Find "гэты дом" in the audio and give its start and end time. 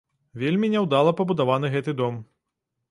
1.77-2.21